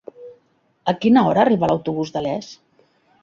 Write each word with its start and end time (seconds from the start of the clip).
A 0.93 0.95
quina 1.03 1.25
hora 1.31 1.43
arriba 1.45 1.69
l'autobús 1.71 2.13
de 2.17 2.27
Les? 2.29 2.51